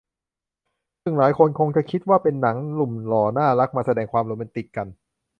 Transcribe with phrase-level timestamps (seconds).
[1.03, 4.87] ซึ่งหลายคนคงคิดว่าคงเป็นหนังหนุ่มหล่อน่ารักมาแสดงความโรแมนติกกัน